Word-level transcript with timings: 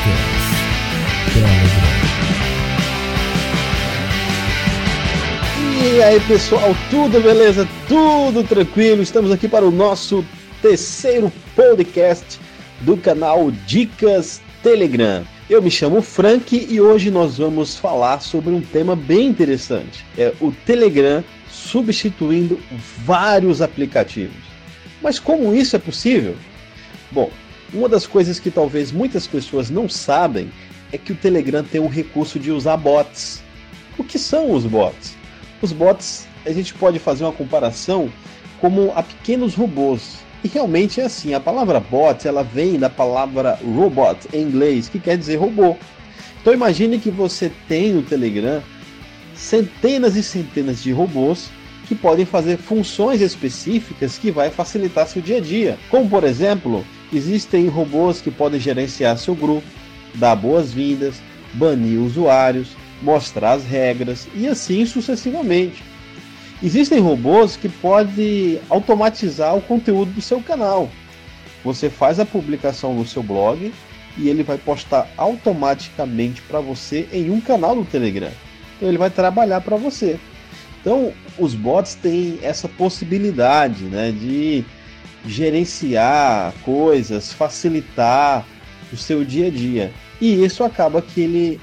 Dicas 0.00 1.32
Telegram. 1.34 1.90
E 5.82 6.02
aí 6.02 6.20
pessoal, 6.20 6.74
tudo 6.90 7.20
beleza? 7.20 7.68
Tudo 7.86 8.42
tranquilo? 8.44 9.02
Estamos 9.02 9.30
aqui 9.30 9.46
para 9.48 9.66
o 9.66 9.70
nosso 9.70 10.24
terceiro 10.62 11.30
podcast 11.54 12.40
do 12.80 12.96
canal 12.96 13.50
Dicas 13.66 14.40
Telegram. 14.62 15.24
Eu 15.48 15.60
me 15.60 15.70
chamo 15.70 16.00
Frank 16.00 16.66
e 16.70 16.80
hoje 16.80 17.10
nós 17.10 17.36
vamos 17.38 17.76
falar 17.76 18.20
sobre 18.20 18.54
um 18.54 18.60
tema 18.60 18.94
bem 18.96 19.26
interessante. 19.26 20.06
É 20.16 20.32
o 20.40 20.52
Telegram 20.52 21.22
substituindo 21.50 22.58
vários 23.04 23.60
aplicativos. 23.60 24.36
Mas 25.02 25.18
como 25.18 25.54
isso 25.54 25.76
é 25.76 25.78
possível? 25.78 26.36
Bom, 27.10 27.30
uma 27.72 27.88
das 27.88 28.06
coisas 28.06 28.40
que 28.40 28.50
talvez 28.50 28.90
muitas 28.90 29.26
pessoas 29.26 29.70
não 29.70 29.88
sabem 29.88 30.50
é 30.92 30.98
que 30.98 31.12
o 31.12 31.16
Telegram 31.16 31.62
tem 31.62 31.80
um 31.80 31.88
recurso 31.88 32.38
de 32.38 32.50
usar 32.50 32.76
bots. 32.76 33.42
O 33.96 34.02
que 34.02 34.18
são 34.18 34.52
os 34.52 34.64
bots? 34.64 35.16
Os 35.62 35.72
bots, 35.72 36.26
a 36.44 36.52
gente 36.52 36.74
pode 36.74 36.98
fazer 36.98 37.24
uma 37.24 37.32
comparação 37.32 38.10
como 38.60 38.92
a 38.94 39.02
pequenos 39.02 39.54
robôs. 39.54 40.18
E 40.42 40.48
realmente 40.48 41.00
é 41.00 41.04
assim, 41.04 41.34
a 41.34 41.40
palavra 41.40 41.78
bot, 41.78 42.26
ela 42.26 42.42
vem 42.42 42.78
da 42.78 42.90
palavra 42.90 43.58
robot 43.62 44.18
em 44.32 44.42
inglês, 44.42 44.88
que 44.88 44.98
quer 44.98 45.16
dizer 45.16 45.36
robô. 45.36 45.76
Então 46.40 46.52
imagine 46.52 46.98
que 46.98 47.10
você 47.10 47.52
tem 47.68 47.92
no 47.92 48.02
Telegram 48.02 48.62
centenas 49.34 50.16
e 50.16 50.22
centenas 50.22 50.82
de 50.82 50.92
robôs 50.92 51.50
que 51.86 51.94
podem 51.94 52.24
fazer 52.24 52.56
funções 52.56 53.20
específicas 53.20 54.16
que 54.16 54.30
vai 54.30 54.50
facilitar 54.50 55.06
seu 55.06 55.20
dia 55.20 55.38
a 55.38 55.40
dia. 55.40 55.78
Como 55.90 56.08
por 56.08 56.24
exemplo, 56.24 56.84
existem 57.12 57.68
robôs 57.68 58.20
que 58.20 58.30
podem 58.30 58.60
gerenciar 58.60 59.18
seu 59.18 59.34
grupo, 59.34 59.66
dar 60.14 60.36
boas-vindas, 60.36 61.16
banir 61.54 62.00
usuários, 62.00 62.68
mostrar 63.02 63.52
as 63.52 63.64
regras 63.64 64.28
e 64.34 64.46
assim 64.46 64.84
sucessivamente. 64.84 65.82
Existem 66.62 66.98
robôs 66.98 67.56
que 67.56 67.68
podem 67.68 68.60
automatizar 68.68 69.56
o 69.56 69.62
conteúdo 69.62 70.12
do 70.12 70.20
seu 70.20 70.42
canal. 70.42 70.90
Você 71.64 71.88
faz 71.88 72.20
a 72.20 72.26
publicação 72.26 72.94
no 72.94 73.06
seu 73.06 73.22
blog 73.22 73.72
e 74.18 74.28
ele 74.28 74.42
vai 74.42 74.58
postar 74.58 75.08
automaticamente 75.16 76.42
para 76.42 76.60
você 76.60 77.08
em 77.12 77.30
um 77.30 77.40
canal 77.40 77.74
do 77.74 77.84
Telegram. 77.84 78.30
Então 78.76 78.88
ele 78.88 78.98
vai 78.98 79.10
trabalhar 79.10 79.60
para 79.60 79.76
você. 79.76 80.18
Então, 80.80 81.12
os 81.38 81.54
bots 81.54 81.94
têm 81.94 82.38
essa 82.42 82.66
possibilidade 82.66 83.84
né, 83.84 84.10
de 84.10 84.64
gerenciar 85.26 86.52
coisas, 86.64 87.32
facilitar 87.32 88.46
o 88.92 88.96
seu 88.96 89.24
dia 89.24 89.48
a 89.48 89.50
dia. 89.50 89.92
E 90.20 90.44
isso 90.44 90.64
acaba 90.64 91.00
que 91.02 91.20
ele 91.20 91.60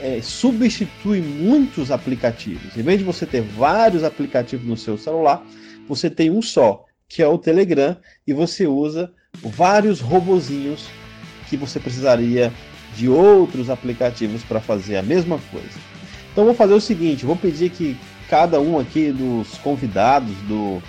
é, 0.00 0.20
substitui 0.22 1.20
muitos 1.20 1.90
aplicativos. 1.90 2.76
Em 2.76 2.82
vez 2.82 2.98
de 2.98 3.04
você 3.04 3.26
ter 3.26 3.42
vários 3.42 4.04
aplicativos 4.04 4.66
no 4.66 4.76
seu 4.76 4.96
celular, 4.96 5.44
você 5.88 6.08
tem 6.10 6.30
um 6.30 6.42
só, 6.42 6.84
que 7.08 7.22
é 7.22 7.26
o 7.26 7.38
Telegram, 7.38 7.96
e 8.26 8.32
você 8.32 8.66
usa 8.66 9.12
vários 9.42 10.00
robozinhos 10.00 10.86
que 11.48 11.56
você 11.56 11.80
precisaria 11.80 12.52
de 12.96 13.08
outros 13.08 13.70
aplicativos 13.70 14.42
para 14.42 14.60
fazer 14.60 14.96
a 14.96 15.02
mesma 15.02 15.38
coisa. 15.50 15.78
Então 16.32 16.44
vou 16.44 16.54
fazer 16.54 16.74
o 16.74 16.80
seguinte, 16.80 17.26
vou 17.26 17.36
pedir 17.36 17.70
que 17.70 17.96
cada 18.28 18.60
um 18.60 18.78
aqui 18.78 19.10
dos 19.10 19.56
convidados 19.58 20.34
do 20.46 20.82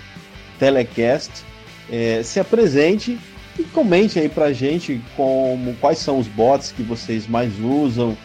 Telecast 0.58 1.44
é, 1.90 2.22
se 2.22 2.38
apresente 2.38 3.18
e 3.58 3.64
comente 3.64 4.18
aí 4.18 4.28
pra 4.28 4.52
gente 4.52 5.00
como, 5.16 5.74
quais 5.76 5.98
são 5.98 6.18
os 6.18 6.28
bots 6.28 6.72
que 6.72 6.82
vocês 6.82 7.26
mais 7.26 7.52
usam 7.58 8.16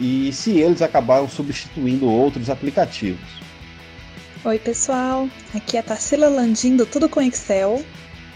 e 0.00 0.32
se 0.32 0.58
eles 0.58 0.82
acabaram 0.82 1.28
substituindo 1.28 2.08
outros 2.08 2.50
aplicativos. 2.50 3.38
Oi 4.44 4.58
pessoal, 4.58 5.28
aqui 5.52 5.76
é 5.76 5.80
a 5.80 5.82
Tarsila 5.82 6.28
Landindo, 6.28 6.86
tudo 6.86 7.08
com 7.08 7.20
Excel. 7.20 7.82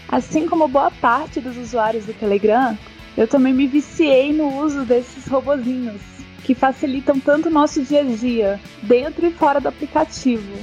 Assim 0.09 0.47
como 0.47 0.67
boa 0.67 0.91
parte 0.91 1.39
dos 1.39 1.55
usuários 1.57 2.05
do 2.05 2.13
Telegram, 2.13 2.77
eu 3.15 3.27
também 3.27 3.53
me 3.53 3.67
viciei 3.67 4.33
no 4.33 4.59
uso 4.61 4.83
desses 4.83 5.27
robozinhos 5.27 6.01
que 6.43 6.53
facilitam 6.53 7.19
tanto 7.19 7.47
o 7.47 7.51
nosso 7.51 7.81
dia 7.83 8.01
a 8.01 8.03
dia, 8.03 8.59
dentro 8.81 9.25
e 9.25 9.31
fora 9.31 9.61
do 9.61 9.69
aplicativo. 9.69 10.53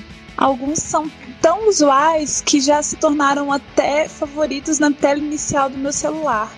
Alguns 0.40 0.78
são 0.78 1.10
tão 1.42 1.68
usuais 1.68 2.40
que 2.40 2.62
já 2.62 2.82
se 2.82 2.96
tornaram 2.96 3.52
até 3.52 4.08
favoritos 4.08 4.78
na 4.78 4.90
tela 4.90 5.18
inicial 5.20 5.68
do 5.68 5.76
meu 5.76 5.92
celular, 5.92 6.50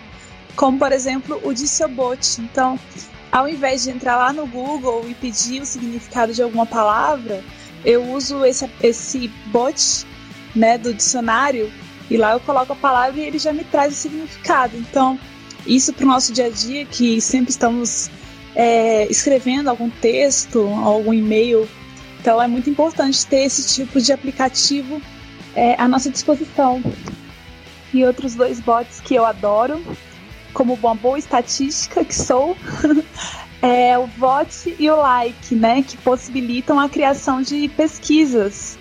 como 0.55 0.79
por 0.79 0.93
exemplo 0.93 1.41
o 1.43 1.53
Diciobot. 1.53 2.41
Então, 2.41 2.79
ao 3.33 3.49
invés 3.49 3.83
de 3.83 3.91
entrar 3.91 4.17
lá 4.17 4.33
no 4.33 4.47
Google 4.47 5.05
e 5.09 5.15
pedir 5.15 5.61
o 5.61 5.67
significado 5.67 6.33
de 6.33 6.41
alguma 6.41 6.65
palavra, 6.65 7.43
eu 7.85 8.05
uso 8.13 8.45
esse, 8.45 8.71
esse 8.81 9.27
bot 9.47 10.07
né, 10.55 10.79
do 10.79 10.95
dicionário 10.95 11.69
e 12.09 12.17
lá 12.17 12.35
eu 12.35 12.41
coloco 12.41 12.73
a 12.73 12.77
palavra 12.77 13.19
e 13.19 13.25
ele 13.25 13.39
já 13.41 13.53
me 13.53 13.65
traz 13.65 13.95
o 13.95 13.97
significado. 13.97 14.77
Então, 14.77 15.19
isso 15.67 15.93
para 15.93 16.05
o 16.05 16.09
nosso 16.09 16.33
dia 16.33 16.47
a 16.47 16.51
dia, 16.51 16.85
que 16.87 17.21
sempre 17.21 17.51
estamos 17.51 18.09
é, 18.55 19.07
escrevendo 19.11 19.69
algum 19.71 19.91
texto, 19.91 20.69
algum 20.85 21.13
e-mail. 21.13 21.69
Então 22.23 22.41
é 22.41 22.47
muito 22.47 22.71
importante 22.71 23.27
ter 23.27 23.41
esse 23.41 23.75
tipo 23.75 24.01
de 24.01 24.13
aplicativo 24.13 25.03
é, 25.57 25.75
à 25.75 25.89
nossa 25.89 26.09
disposição. 26.09 26.81
E 27.93 28.05
outros 28.05 28.37
dois 28.37 28.61
bots 28.61 29.01
que 29.01 29.17
eu 29.17 29.27
adoro, 29.27 29.85
como 30.55 30.75
uma 30.75 30.95
boa 30.95 31.19
estatística 31.19 32.05
que 32.05 32.15
sou, 32.15 32.57
é 33.61 33.99
o 33.99 34.07
Vote 34.07 34.77
e 34.79 34.89
o 34.89 34.95
Like, 34.95 35.57
né, 35.57 35.83
que 35.83 35.97
possibilitam 35.97 36.79
a 36.79 36.89
criação 36.89 37.43
de 37.43 37.69
pesquisas 37.71 38.79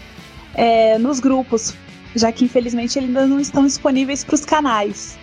é, 0.54 1.00
nos 1.00 1.20
grupos, 1.20 1.74
já 2.16 2.32
que 2.32 2.46
infelizmente 2.46 3.00
ainda 3.00 3.26
não 3.26 3.40
estão 3.40 3.66
disponíveis 3.66 4.24
para 4.24 4.36
os 4.36 4.46
canais. 4.46 5.18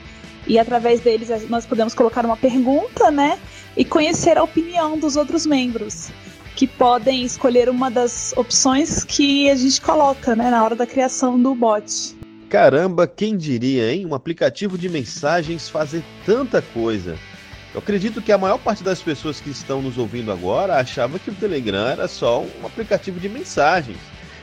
E 0.45 0.59
através 0.59 1.01
deles 1.03 1.28
nós 1.49 1.65
podemos 1.65 1.95
colocar 1.95 2.27
uma 2.27 2.37
pergunta, 2.37 3.12
né? 3.12 3.39
e 3.78 3.84
conhecer 3.84 4.37
a 4.37 4.43
opinião 4.43 4.99
dos 4.99 5.15
outros 5.15 5.47
membros, 5.47 6.11
que 6.59 6.67
podem 6.67 7.23
escolher 7.23 7.69
uma 7.69 7.89
das 7.89 8.35
opções 8.37 9.05
que 9.05 9.49
a 9.49 9.55
gente 9.55 9.81
coloca 9.81 10.35
né, 10.35 10.51
na 10.51 10.65
hora 10.65 10.75
da 10.75 10.89
criação 10.89 11.41
do 11.41 11.55
bot. 11.55 12.19
Caramba, 12.51 13.07
quem 13.07 13.37
diria, 13.37 13.93
hein? 13.93 14.05
Um 14.05 14.13
aplicativo 14.13 14.77
de 14.77 14.89
mensagens 14.89 15.69
fazer 15.69 16.03
tanta 16.27 16.61
coisa. 16.61 17.17
Eu 17.73 17.79
acredito 17.79 18.21
que 18.21 18.33
a 18.33 18.39
maior 18.39 18.59
parte 18.59 18.83
das 18.83 19.01
pessoas 19.01 19.41
que 19.41 19.51
estão 19.51 19.81
nos 19.81 19.97
ouvindo 19.99 20.33
agora 20.33 20.81
achava 20.81 21.21
que 21.21 21.31
o 21.31 21.35
Telegram 21.35 21.87
era 21.87 22.09
só 22.09 22.43
um 22.43 22.67
aplicativo 22.67 23.21
de 23.21 23.29
mensagens. 23.29 23.99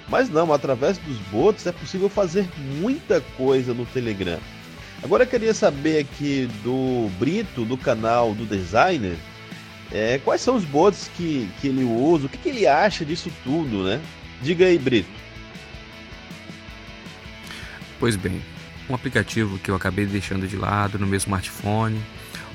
Mas 0.08 0.30
não, 0.30 0.54
através 0.54 0.98
dos 1.00 1.18
bots 1.30 1.68
é 1.68 1.74
possível 1.74 2.08
fazer 2.08 2.48
muita 2.80 3.20
coisa 3.36 3.74
no 3.74 3.86
Telegram. 3.88 4.40
Agora 5.04 5.24
eu 5.24 5.28
queria 5.28 5.54
saber 5.54 6.00
aqui 6.00 6.50
do 6.64 7.10
Brito, 7.20 7.66
do 7.66 7.78
canal 7.78 8.34
do 8.34 8.46
Designer, 8.46 9.18
é, 9.92 10.20
quais 10.20 10.42
são 10.42 10.56
os 10.56 10.64
bots 10.64 11.10
que, 11.16 11.50
que 11.62 11.68
ele 11.68 11.84
usa, 11.84 12.26
o 12.26 12.30
que, 12.30 12.38
que 12.38 12.50
ele 12.50 12.68
acha 12.68 13.06
disso 13.06 13.32
tudo, 13.44 13.84
né? 13.84 14.02
Diga 14.42 14.66
aí, 14.66 14.78
Brito. 14.78 15.10
Pois 18.00 18.16
bem, 18.16 18.42
um 18.90 18.96
aplicativo 18.96 19.58
que 19.60 19.72
eu 19.72 19.76
acabei 19.76 20.06
deixando 20.06 20.48
de 20.48 20.58
lado 20.58 21.00
no 21.00 21.08
meu 21.08 21.18
smartphone, 21.18 22.00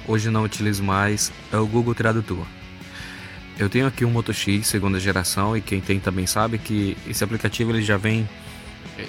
hoje 0.07 0.31
não 0.31 0.45
utilizo 0.45 0.83
mais, 0.83 1.33
é 1.53 1.57
o 1.57 1.67
Google 1.67 1.95
Tradutor. 1.95 2.47
Eu 3.59 3.69
tenho 3.69 3.87
aqui 3.87 4.05
um 4.05 4.11
Moto 4.11 4.33
X 4.33 4.67
segunda 4.67 4.99
geração 4.99 5.57
e 5.57 5.61
quem 5.61 5.81
tem 5.81 6.01
também 6.01 6.27
sabe 6.27 6.59
que 6.59 6.97
esse 7.07 7.23
aplicativo 7.23 7.71
ele 7.71 7.83
já 7.83 7.97
vem, 7.97 8.29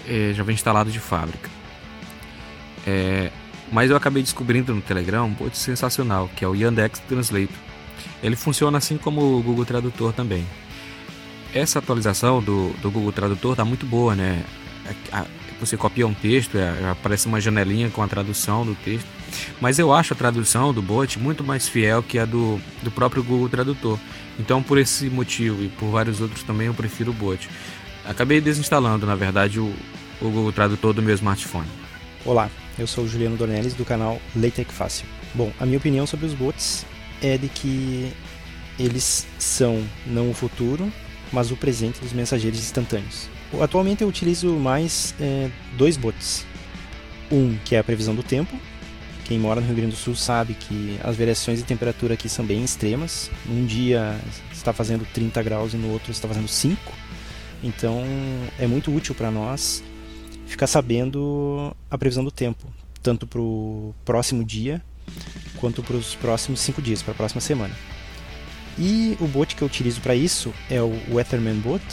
é, 0.08 0.34
já 0.34 0.44
vem 0.44 0.56
instalado 0.56 0.92
de 0.92 1.00
fábrica. 1.00 1.50
É, 2.86 3.32
mas 3.72 3.90
eu 3.90 3.96
acabei 3.96 4.22
descobrindo 4.22 4.76
no 4.76 4.82
Telegram 4.82 5.26
um 5.26 5.34
bot 5.34 5.58
sensacional, 5.58 6.30
que 6.36 6.44
é 6.44 6.48
o 6.48 6.56
Yandex 6.56 7.00
Translator. 7.00 7.71
Ele 8.22 8.36
funciona 8.36 8.78
assim 8.78 8.98
como 8.98 9.22
o 9.22 9.42
Google 9.42 9.66
Tradutor 9.66 10.14
também. 10.14 10.46
Essa 11.54 11.80
atualização 11.80 12.42
do, 12.42 12.70
do 12.82 12.90
Google 12.90 13.12
Tradutor 13.12 13.56
tá 13.56 13.66
muito 13.66 13.86
boa, 13.86 14.16
né? 14.16 14.44
Você 15.60 15.78
copia 15.78 16.08
um 16.08 16.14
texto, 16.14 16.58
é, 16.58 16.90
aparece 16.90 17.28
uma 17.28 17.40
janelinha 17.40 17.90
com 17.90 18.02
a 18.02 18.08
tradução 18.08 18.66
do 18.66 18.74
texto. 18.74 19.08
Mas 19.60 19.78
eu 19.78 19.94
acho 19.94 20.14
a 20.14 20.18
tradução 20.18 20.74
do 20.74 20.82
bot 20.82 21.20
muito 21.20 21.44
mais 21.44 21.68
fiel 21.68 22.02
que 22.02 22.18
a 22.18 22.26
do, 22.26 22.60
do 22.82 22.90
próprio 22.90 23.24
Google 23.24 23.50
Tradutor. 23.50 24.00
Então, 24.40 24.64
por 24.64 24.78
esse 24.78 25.10
motivo 25.10 25.64
e 25.64 25.70
por 25.70 25.90
vários 25.92 26.20
outros 26.20 26.44
também, 26.44 26.68
eu 26.68 26.74
prefiro 26.74 27.12
o 27.12 27.14
bot. 27.14 27.48
Acabei 28.06 28.42
desinstalando, 28.42 29.06
na 29.06 29.16
verdade, 29.16 29.60
o, 29.60 29.72
o 30.20 30.30
Google 30.30 30.52
Tradutor 30.52 30.94
do 30.94 31.02
meu 31.02 31.14
smartphone. 31.14 31.68
Olá, 32.26 32.50
eu 32.78 32.88
sou 32.88 33.04
o 33.04 33.08
Juliano 33.08 33.38
Dornelles 33.38 33.74
do 33.74 33.86
canal 33.86 34.20
Leitec 34.36 34.72
Fácil. 34.74 35.06
Bom, 35.34 35.52
a 35.60 35.66
minha 35.66 35.78
opinião 35.78 36.08
sobre 36.08 36.26
os 36.26 36.34
bots 36.34 36.86
é 37.22 37.38
de 37.38 37.48
que 37.48 38.12
eles 38.80 39.28
são 39.38 39.84
não 40.06 40.32
o 40.32 40.34
futuro, 40.34 40.92
mas 41.32 41.52
o 41.52 41.56
presente 41.56 42.00
dos 42.00 42.14
mensageiros 42.14 42.60
instantâneos. 42.60 43.30
Atualmente 43.62 44.02
eu 44.02 44.08
utilizo 44.08 44.50
mais 44.54 45.14
é, 45.20 45.50
dois 45.78 45.98
bots. 45.98 46.46
Um 47.32 47.58
que 47.64 47.76
é 47.76 47.80
a 47.80 47.84
previsão 47.84 48.14
do 48.14 48.24
tempo, 48.24 48.58
Quem 49.26 49.40
mora 49.40 49.62
no 49.62 49.68
Rio 49.68 49.76
Grande 49.78 49.92
do 49.92 49.98
Sul 49.98 50.14
sabe 50.14 50.54
que 50.54 51.00
as 51.02 51.16
variações 51.16 51.60
de 51.60 51.64
temperatura 51.64 52.16
aqui 52.16 52.28
são 52.28 52.44
bem 52.46 52.64
extremas. 52.64 53.32
Um 53.48 53.66
dia 53.66 54.20
está 54.52 54.74
fazendo 54.74 55.08
30 55.14 55.42
graus 55.42 55.74
e 55.74 55.78
no 55.78 55.90
outro 55.90 56.12
está 56.12 56.28
fazendo 56.28 56.50
5. 56.50 56.92
Então 57.64 58.04
é 58.60 58.68
muito 58.68 58.94
útil 58.94 59.16
para 59.16 59.32
nós 59.32 59.82
ficar 60.48 60.68
sabendo 60.68 61.74
a 61.90 61.98
previsão 61.98 62.26
do 62.26 62.32
tempo, 62.32 62.68
tanto 63.02 63.26
para 63.26 63.40
o 63.40 63.96
próximo 64.04 64.44
dia 64.44 64.84
quanto 65.62 65.84
para 65.84 65.96
os 65.96 66.16
próximos 66.16 66.60
5 66.60 66.82
dias, 66.82 67.02
para 67.02 67.14
a 67.14 67.16
próxima 67.16 67.40
semana. 67.40 67.74
E 68.78 69.16
o 69.20 69.28
bot 69.28 69.56
que 69.56 69.62
eu 69.62 69.68
utilizo 69.68 70.02
para 70.02 70.16
isso 70.16 70.52
é 70.70 70.82
o 70.82 70.92
Weatherman 71.12 71.60
Bot, 71.60 71.84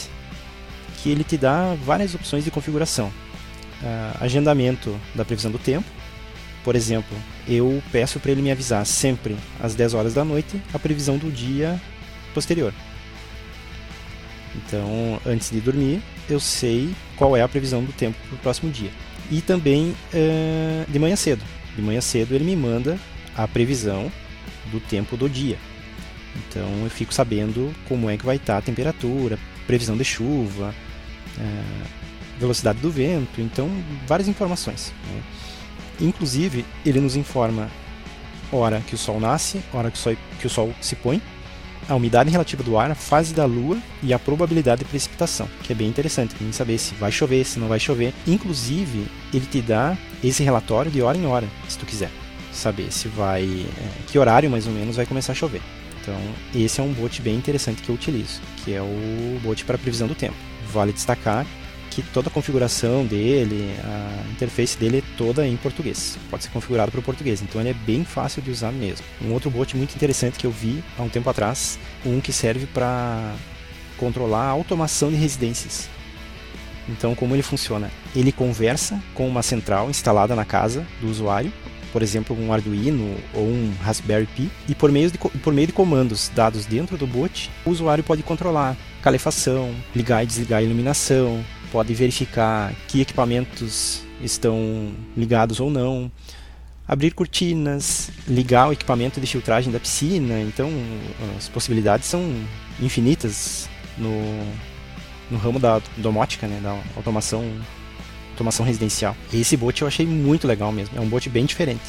que 0.96 1.10
ele 1.10 1.22
te 1.22 1.36
dá 1.36 1.76
várias 1.84 2.14
opções 2.14 2.44
de 2.44 2.50
configuração. 2.50 3.08
Uh, 3.80 4.24
agendamento 4.24 4.98
da 5.14 5.24
previsão 5.24 5.50
do 5.50 5.58
tempo. 5.58 5.86
Por 6.64 6.74
exemplo, 6.74 7.16
eu 7.46 7.82
peço 7.92 8.18
para 8.18 8.32
ele 8.32 8.42
me 8.42 8.50
avisar 8.50 8.84
sempre 8.84 9.36
às 9.60 9.74
10 9.74 9.94
horas 9.94 10.14
da 10.14 10.24
noite 10.24 10.60
a 10.72 10.78
previsão 10.78 11.16
do 11.16 11.30
dia 11.30 11.80
posterior. 12.34 12.72
Então, 14.56 15.20
antes 15.24 15.50
de 15.50 15.60
dormir, 15.60 16.02
eu 16.28 16.40
sei 16.40 16.92
qual 17.16 17.36
é 17.36 17.42
a 17.42 17.48
previsão 17.48 17.84
do 17.84 17.92
tempo 17.92 18.16
para 18.28 18.36
o 18.36 18.38
próximo 18.38 18.72
dia. 18.72 18.90
E 19.30 19.40
também 19.40 19.94
uh, 20.12 20.90
de 20.90 20.98
manhã 20.98 21.14
cedo. 21.14 21.44
De 21.76 21.82
manhã 21.82 22.00
cedo 22.00 22.34
ele 22.34 22.44
me 22.44 22.56
manda 22.56 22.98
a 23.38 23.46
previsão 23.46 24.10
do 24.72 24.80
tempo 24.80 25.16
do 25.16 25.28
dia. 25.28 25.56
Então 26.36 26.68
eu 26.82 26.90
fico 26.90 27.14
sabendo 27.14 27.72
como 27.88 28.10
é 28.10 28.16
que 28.16 28.26
vai 28.26 28.36
estar 28.36 28.58
a 28.58 28.62
temperatura, 28.62 29.38
previsão 29.66 29.96
de 29.96 30.04
chuva, 30.04 30.74
uh, 31.38 31.88
velocidade 32.38 32.80
do 32.80 32.90
vento, 32.90 33.40
então 33.40 33.70
várias 34.06 34.28
informações. 34.28 34.92
Né? 35.06 35.22
Inclusive 36.00 36.64
ele 36.84 37.00
nos 37.00 37.16
informa 37.16 37.70
hora 38.50 38.80
que 38.80 38.94
o 38.94 38.98
sol 38.98 39.20
nasce, 39.20 39.62
hora 39.72 39.90
que 39.90 39.96
o 39.96 40.00
sol, 40.00 40.16
que 40.40 40.46
o 40.46 40.50
sol 40.50 40.74
se 40.80 40.96
põe 40.96 41.22
a 41.88 41.94
umidade 41.94 42.28
relativa 42.28 42.62
do 42.62 42.76
ar, 42.76 42.90
a 42.90 42.94
fase 42.94 43.32
da 43.32 43.46
lua 43.46 43.78
e 44.02 44.12
a 44.12 44.18
probabilidade 44.18 44.80
de 44.80 44.90
precipitação, 44.90 45.48
que 45.62 45.72
é 45.72 45.76
bem 45.76 45.88
interessante 45.88 46.34
para 46.34 46.52
saber 46.52 46.76
se 46.76 46.94
vai 46.94 47.10
chover, 47.10 47.46
se 47.46 47.58
não 47.58 47.66
vai 47.66 47.80
chover. 47.80 48.12
Inclusive, 48.26 49.06
ele 49.32 49.46
te 49.46 49.62
dá 49.62 49.96
esse 50.22 50.42
relatório 50.42 50.90
de 50.90 51.00
hora 51.00 51.16
em 51.16 51.24
hora, 51.24 51.48
se 51.66 51.78
tu 51.78 51.86
quiser 51.86 52.10
saber 52.58 52.92
se 52.92 53.08
vai, 53.08 53.44
é, 53.44 53.88
que 54.06 54.18
horário 54.18 54.50
mais 54.50 54.66
ou 54.66 54.72
menos 54.72 54.96
vai 54.96 55.06
começar 55.06 55.32
a 55.32 55.34
chover. 55.34 55.62
Então, 56.00 56.18
esse 56.54 56.80
é 56.80 56.82
um 56.82 56.92
bot 56.92 57.20
bem 57.20 57.34
interessante 57.34 57.82
que 57.82 57.88
eu 57.88 57.94
utilizo, 57.94 58.40
que 58.64 58.72
é 58.74 58.80
o 58.80 59.40
bot 59.42 59.64
para 59.64 59.76
previsão 59.76 60.08
do 60.08 60.14
tempo. 60.14 60.36
Vale 60.72 60.92
destacar 60.92 61.46
que 61.90 62.02
toda 62.02 62.28
a 62.28 62.30
configuração 62.30 63.04
dele, 63.04 63.74
a 63.82 64.30
interface 64.30 64.78
dele 64.78 64.98
é 64.98 65.02
toda 65.16 65.46
em 65.46 65.56
português. 65.56 66.16
Pode 66.30 66.44
ser 66.44 66.50
configurado 66.50 66.92
para 66.92 67.00
o 67.00 67.02
português, 67.02 67.42
então 67.42 67.60
ele 67.60 67.70
é 67.70 67.74
bem 67.74 68.04
fácil 68.04 68.40
de 68.40 68.50
usar 68.50 68.70
mesmo. 68.70 69.04
Um 69.20 69.32
outro 69.32 69.50
bot 69.50 69.76
muito 69.76 69.94
interessante 69.94 70.38
que 70.38 70.46
eu 70.46 70.50
vi 70.50 70.82
há 70.96 71.02
um 71.02 71.08
tempo 71.08 71.28
atrás, 71.28 71.78
um 72.06 72.20
que 72.20 72.32
serve 72.32 72.66
para 72.66 73.34
controlar 73.96 74.44
a 74.44 74.50
automação 74.50 75.10
de 75.10 75.16
residências. 75.16 75.88
Então, 76.88 77.14
como 77.14 77.34
ele 77.34 77.42
funciona? 77.42 77.90
Ele 78.14 78.32
conversa 78.32 79.02
com 79.12 79.28
uma 79.28 79.42
central 79.42 79.90
instalada 79.90 80.34
na 80.34 80.44
casa 80.44 80.86
do 81.00 81.08
usuário, 81.10 81.52
por 81.92 82.02
exemplo, 82.02 82.36
um 82.38 82.52
Arduino 82.52 83.16
ou 83.34 83.44
um 83.44 83.72
Raspberry 83.82 84.26
Pi, 84.26 84.50
e 84.68 84.74
por 84.74 84.90
meio 84.90 85.10
de, 85.10 85.18
por 85.18 85.52
meio 85.52 85.66
de 85.66 85.72
comandos 85.72 86.30
dados 86.34 86.66
dentro 86.66 86.96
do 86.96 87.06
bot, 87.06 87.50
o 87.64 87.70
usuário 87.70 88.04
pode 88.04 88.22
controlar 88.22 88.76
calefação, 89.02 89.74
ligar 89.94 90.22
e 90.22 90.26
desligar 90.26 90.60
a 90.60 90.62
iluminação, 90.62 91.44
pode 91.70 91.94
verificar 91.94 92.72
que 92.88 93.00
equipamentos 93.00 94.02
estão 94.22 94.92
ligados 95.16 95.60
ou 95.60 95.70
não, 95.70 96.10
abrir 96.86 97.10
cortinas, 97.10 98.10
ligar 98.26 98.68
o 98.68 98.72
equipamento 98.72 99.20
de 99.20 99.26
filtragem 99.26 99.70
da 99.72 99.78
piscina. 99.78 100.40
Então, 100.40 100.70
as 101.36 101.48
possibilidades 101.48 102.06
são 102.06 102.22
infinitas 102.80 103.68
no, 103.98 104.10
no 105.30 105.38
ramo 105.38 105.58
da 105.58 105.80
domótica, 105.98 106.46
né, 106.46 106.58
da 106.62 106.80
automação, 106.96 107.44
automação 108.38 108.64
residencial. 108.64 109.16
E 109.32 109.40
esse 109.40 109.56
bot 109.56 109.80
eu 109.82 109.88
achei 109.88 110.06
muito 110.06 110.46
legal 110.46 110.72
mesmo, 110.72 110.96
é 110.96 111.00
um 111.00 111.08
bot 111.08 111.28
bem 111.28 111.44
diferente. 111.44 111.82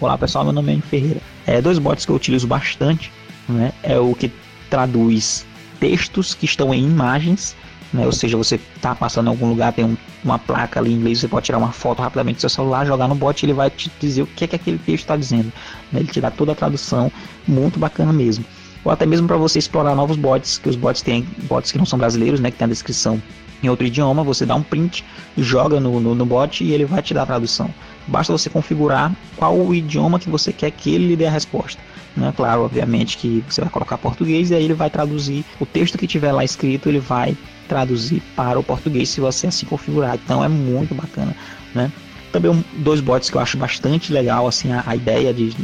Olá 0.00 0.16
pessoal, 0.16 0.44
meu 0.44 0.52
nome 0.52 0.76
é 0.76 0.80
Ferreira. 0.80 1.20
É 1.46 1.60
dois 1.60 1.78
bots 1.78 2.04
que 2.04 2.10
eu 2.10 2.16
utilizo 2.16 2.46
bastante, 2.46 3.12
né? 3.48 3.72
É 3.82 3.98
o 3.98 4.14
que 4.14 4.30
traduz 4.68 5.44
textos 5.78 6.34
que 6.34 6.44
estão 6.44 6.72
em 6.72 6.84
imagens 6.84 7.56
né? 7.92 8.06
Ou 8.06 8.12
seja, 8.12 8.36
você 8.36 8.58
está 8.76 8.94
passando 8.94 9.26
em 9.26 9.30
algum 9.30 9.48
lugar, 9.48 9.72
tem 9.72 9.84
um, 9.84 9.96
uma 10.24 10.38
placa 10.38 10.80
ali 10.80 10.90
em 10.90 10.94
inglês, 10.94 11.20
você 11.20 11.28
pode 11.28 11.44
tirar 11.44 11.58
uma 11.58 11.72
foto 11.72 12.00
rapidamente 12.00 12.36
do 12.36 12.40
seu 12.40 12.48
celular, 12.48 12.86
jogar 12.86 13.06
no 13.06 13.14
bot 13.14 13.44
ele 13.44 13.52
vai 13.52 13.68
te 13.68 13.90
dizer 14.00 14.22
o 14.22 14.26
que 14.26 14.44
é 14.44 14.46
que 14.46 14.56
aquele 14.56 14.78
texto 14.78 15.04
está 15.04 15.16
dizendo. 15.16 15.52
Né? 15.92 16.00
Ele 16.00 16.08
te 16.08 16.20
dá 16.20 16.30
toda 16.30 16.52
a 16.52 16.54
tradução, 16.54 17.12
muito 17.46 17.78
bacana 17.78 18.12
mesmo. 18.12 18.44
Ou 18.84 18.90
até 18.90 19.04
mesmo 19.04 19.28
para 19.28 19.36
você 19.36 19.58
explorar 19.58 19.94
novos 19.94 20.16
bots, 20.16 20.58
que 20.58 20.68
os 20.68 20.76
bots 20.76 21.02
têm 21.02 21.26
bots 21.44 21.70
que 21.70 21.78
não 21.78 21.86
são 21.86 21.98
brasileiros, 21.98 22.40
né? 22.40 22.50
Que 22.50 22.56
tem 22.56 22.64
a 22.64 22.68
descrição 22.68 23.22
em 23.62 23.68
outro 23.68 23.86
idioma, 23.86 24.24
você 24.24 24.44
dá 24.44 24.54
um 24.54 24.62
print, 24.62 25.04
joga 25.36 25.78
no, 25.78 26.00
no, 26.00 26.14
no 26.14 26.26
bot 26.26 26.64
e 26.64 26.72
ele 26.72 26.84
vai 26.84 27.02
te 27.02 27.14
dar 27.14 27.22
a 27.22 27.26
tradução. 27.26 27.72
Basta 28.06 28.32
você 28.32 28.50
configurar 28.50 29.12
qual 29.36 29.56
o 29.56 29.74
idioma 29.74 30.18
que 30.18 30.28
você 30.28 30.52
quer 30.52 30.70
que 30.70 30.94
ele 30.94 31.08
lhe 31.08 31.16
dê 31.16 31.26
a 31.26 31.30
resposta. 31.30 31.80
Né? 32.16 32.32
Claro, 32.36 32.64
obviamente 32.64 33.16
que 33.16 33.42
você 33.48 33.60
vai 33.60 33.70
colocar 33.70 33.96
português 33.96 34.50
e 34.50 34.54
aí 34.54 34.64
ele 34.64 34.74
vai 34.74 34.90
traduzir 34.90 35.44
o 35.60 35.64
texto 35.64 35.96
que 35.96 36.06
tiver 36.06 36.32
lá 36.32 36.44
escrito, 36.44 36.88
ele 36.88 36.98
vai 36.98 37.36
traduzir 37.68 38.22
para 38.36 38.58
o 38.58 38.62
português 38.62 39.08
se 39.08 39.20
você 39.20 39.46
assim 39.46 39.64
configurar. 39.66 40.16
Então 40.16 40.44
é 40.44 40.48
muito 40.48 40.94
bacana, 40.94 41.34
né? 41.74 41.90
Também 42.32 42.50
um, 42.50 42.64
dois 42.78 43.00
bots 43.00 43.30
que 43.30 43.36
eu 43.36 43.40
acho 43.40 43.58
bastante 43.58 44.12
legal, 44.12 44.46
assim, 44.46 44.72
a, 44.72 44.82
a 44.86 44.96
ideia 44.96 45.32
de, 45.32 45.54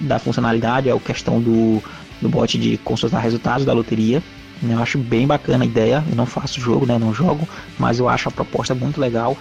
da 0.00 0.18
funcionalidade 0.18 0.88
é 0.88 0.92
a 0.92 0.98
questão 0.98 1.40
do, 1.40 1.82
do 2.20 2.28
bot 2.28 2.58
de 2.58 2.78
consultar 2.78 3.20
resultados 3.20 3.64
da 3.64 3.72
loteria. 3.72 4.22
Eu 4.62 4.78
acho 4.78 4.98
bem 4.98 5.26
bacana 5.26 5.64
a 5.64 5.66
ideia. 5.66 6.04
Eu 6.08 6.16
não 6.16 6.26
faço 6.26 6.60
jogo, 6.60 6.86
né? 6.86 6.98
não 6.98 7.12
jogo, 7.12 7.48
mas 7.78 7.98
eu 7.98 8.08
acho 8.08 8.28
a 8.28 8.32
proposta 8.32 8.74
muito 8.74 9.00
legal. 9.00 9.36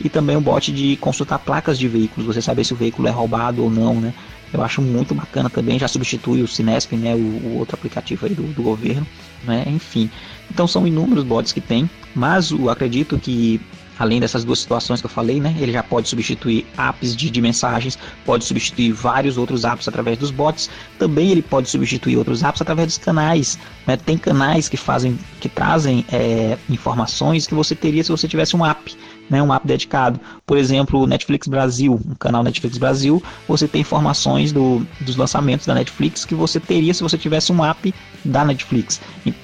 E 0.00 0.08
também 0.08 0.36
o 0.36 0.40
bot 0.40 0.72
de 0.72 0.96
consultar 0.96 1.38
placas 1.38 1.78
de 1.78 1.86
veículos, 1.86 2.26
você 2.26 2.42
saber 2.42 2.64
se 2.64 2.72
o 2.72 2.76
veículo 2.76 3.06
é 3.06 3.10
roubado 3.10 3.62
ou 3.62 3.70
não, 3.70 4.00
né? 4.00 4.12
Eu 4.52 4.62
acho 4.62 4.80
muito 4.80 5.14
bacana 5.14 5.50
também, 5.50 5.78
já 5.78 5.88
substitui 5.88 6.42
o 6.42 6.48
Cinesp, 6.48 6.92
né, 6.92 7.12
o, 7.14 7.18
o 7.18 7.58
outro 7.58 7.74
aplicativo 7.74 8.24
aí 8.24 8.34
do, 8.34 8.42
do 8.42 8.62
governo, 8.62 9.06
né? 9.42 9.64
Enfim, 9.66 10.08
então 10.50 10.66
são 10.66 10.86
inúmeros 10.86 11.24
bots 11.24 11.52
que 11.52 11.60
tem, 11.60 11.90
mas 12.14 12.50
eu 12.52 12.70
acredito 12.70 13.18
que 13.18 13.60
além 13.98 14.20
dessas 14.20 14.44
duas 14.44 14.58
situações 14.58 15.00
que 15.00 15.06
eu 15.06 15.10
falei, 15.10 15.40
né, 15.40 15.54
ele 15.58 15.72
já 15.72 15.82
pode 15.82 16.08
substituir 16.08 16.66
apps 16.76 17.14
de, 17.14 17.30
de, 17.30 17.40
mensagens, 17.40 17.98
pode 18.24 18.44
substituir 18.44 18.92
vários 18.92 19.38
outros 19.38 19.64
apps 19.64 19.86
através 19.88 20.18
dos 20.18 20.30
bots, 20.30 20.70
também 20.98 21.30
ele 21.30 21.42
pode 21.42 21.68
substituir 21.68 22.16
outros 22.16 22.42
apps 22.42 22.60
através 22.60 22.88
dos 22.88 22.98
canais. 22.98 23.58
Né? 23.86 23.96
Tem 23.96 24.16
canais 24.16 24.68
que 24.68 24.76
fazem, 24.76 25.18
que 25.40 25.48
trazem 25.48 26.04
é, 26.12 26.58
informações 26.68 27.46
que 27.46 27.54
você 27.54 27.74
teria 27.74 28.02
se 28.02 28.10
você 28.10 28.26
tivesse 28.26 28.56
um 28.56 28.64
app 28.64 28.94
né, 29.28 29.42
um 29.42 29.52
app 29.52 29.66
dedicado. 29.66 30.20
Por 30.46 30.58
exemplo, 30.58 31.00
o 31.00 31.06
Netflix 31.06 31.46
Brasil, 31.48 32.00
um 32.06 32.14
canal 32.14 32.42
Netflix 32.42 32.78
Brasil, 32.78 33.22
você 33.48 33.66
tem 33.66 33.80
informações 33.80 34.52
do, 34.52 34.86
dos 35.00 35.16
lançamentos 35.16 35.66
da 35.66 35.74
Netflix 35.74 36.24
que 36.24 36.34
você 36.34 36.60
teria 36.60 36.92
se 36.92 37.02
você 37.02 37.16
tivesse 37.16 37.52
um 37.52 37.64
app 37.64 37.94
da 38.24 38.44
Netflix. 38.44 39.00